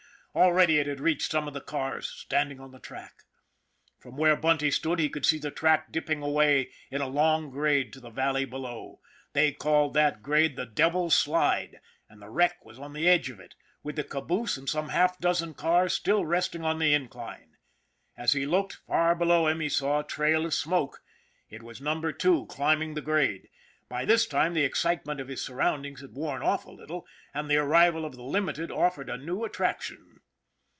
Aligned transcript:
Already 0.33 0.79
it 0.79 0.87
had 0.87 1.01
reached 1.01 1.29
some 1.29 1.45
of 1.45 1.53
the 1.53 1.59
cars 1.59 2.07
standing 2.07 2.57
on 2.61 2.71
the 2.71 2.79
track. 2.79 3.23
From 3.99 4.15
where 4.15 4.37
Bunty 4.37 4.71
stood 4.71 4.97
he 4.97 5.09
could 5.09 5.25
see 5.25 5.37
the 5.39 5.51
track 5.51 5.91
dip 5.91 6.07
ping 6.07 6.21
away 6.23 6.69
in 6.89 7.01
a 7.01 7.07
long 7.09 7.49
grade 7.49 7.91
to 7.91 7.99
the 7.99 8.09
valley 8.09 8.45
below. 8.45 9.01
They 9.33 9.51
called 9.51 9.93
that 9.95 10.21
grade 10.23 10.55
the 10.55 10.65
Devil's 10.65 11.15
Slide, 11.15 11.81
and 12.07 12.21
the 12.21 12.29
wreck 12.29 12.63
was 12.63 12.79
on 12.79 12.93
the 12.93 13.09
edge 13.09 13.29
of 13.29 13.41
it, 13.41 13.55
with 13.83 13.97
the 13.97 14.05
caboose 14.05 14.55
and 14.55 14.69
some 14.69 14.87
half 14.87 15.19
dozen 15.19 15.53
cars 15.53 15.91
still 15.95 16.25
resting 16.25 16.63
on 16.63 16.79
the 16.79 16.93
incline. 16.93 17.57
As 18.15 18.31
he 18.31 18.45
looked, 18.45 18.79
far 18.87 19.13
below 19.15 19.47
him 19.47 19.59
he 19.59 19.67
saw 19.67 19.99
a 19.99 20.03
trail 20.07 20.45
of 20.45 20.53
smoke. 20.53 21.03
It 21.49 21.61
was 21.61 21.81
Number 21.81 22.13
Two 22.13 22.45
climbing 22.45 22.93
the 22.93 23.01
grade. 23.01 23.49
By 23.89 24.05
this 24.05 24.25
time 24.25 24.53
the 24.53 24.63
excitement 24.63 25.19
of 25.19 25.27
his 25.27 25.43
surroundings 25.43 25.99
had 25.99 26.13
worn 26.13 26.41
off 26.41 26.63
a 26.63 26.71
little, 26.71 27.05
and 27.33 27.51
the 27.51 27.57
arrival 27.57 28.05
of 28.05 28.15
the 28.15 28.23
Limited 28.23 28.71
offered 28.71 29.09
a 29.09 29.17
new 29.17 29.43
attraction. 29.43 30.19